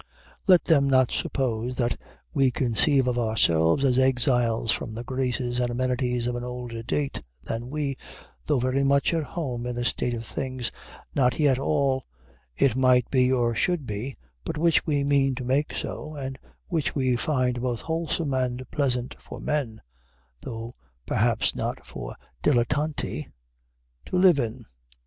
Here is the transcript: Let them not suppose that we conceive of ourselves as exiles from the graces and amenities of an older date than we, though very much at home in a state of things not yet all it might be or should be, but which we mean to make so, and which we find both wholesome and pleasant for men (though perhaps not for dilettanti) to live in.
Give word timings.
Let 0.47 0.63
them 0.63 0.89
not 0.89 1.11
suppose 1.11 1.75
that 1.75 1.95
we 2.33 2.49
conceive 2.49 3.07
of 3.07 3.19
ourselves 3.19 3.83
as 3.83 3.99
exiles 3.99 4.71
from 4.71 4.95
the 4.95 5.03
graces 5.03 5.59
and 5.59 5.69
amenities 5.69 6.25
of 6.25 6.35
an 6.35 6.43
older 6.43 6.81
date 6.81 7.21
than 7.43 7.69
we, 7.69 7.97
though 8.47 8.57
very 8.57 8.81
much 8.81 9.13
at 9.13 9.21
home 9.23 9.67
in 9.67 9.77
a 9.77 9.85
state 9.85 10.15
of 10.15 10.25
things 10.25 10.71
not 11.13 11.37
yet 11.37 11.59
all 11.59 12.07
it 12.55 12.75
might 12.75 13.11
be 13.11 13.31
or 13.31 13.53
should 13.53 13.85
be, 13.85 14.15
but 14.43 14.57
which 14.57 14.87
we 14.87 15.03
mean 15.03 15.35
to 15.35 15.43
make 15.45 15.71
so, 15.71 16.15
and 16.15 16.39
which 16.67 16.95
we 16.95 17.15
find 17.15 17.61
both 17.61 17.81
wholesome 17.81 18.33
and 18.33 18.65
pleasant 18.71 19.15
for 19.21 19.39
men 19.39 19.83
(though 20.41 20.73
perhaps 21.05 21.53
not 21.55 21.85
for 21.85 22.15
dilettanti) 22.41 23.27
to 24.07 24.17
live 24.17 24.39
in. 24.39 24.65